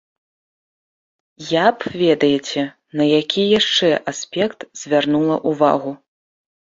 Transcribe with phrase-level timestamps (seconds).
[1.55, 2.63] Я б ведаеце,
[3.01, 5.91] на які яшчэ аспект звярнула ўвагу.